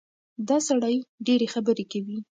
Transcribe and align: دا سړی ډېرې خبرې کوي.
دا 0.47 0.57
سړی 0.67 0.95
ډېرې 1.27 1.47
خبرې 1.53 1.85
کوي. 1.91 2.17